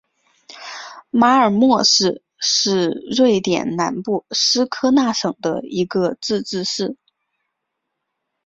[1.11, 6.97] 马尔默市是瑞典南部斯科讷省的一个自治市。